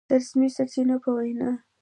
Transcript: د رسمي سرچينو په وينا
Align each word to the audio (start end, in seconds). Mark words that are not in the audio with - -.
د 0.09 0.11
رسمي 0.19 0.49
سرچينو 0.55 0.95
په 1.03 1.09
وينا 1.17 1.49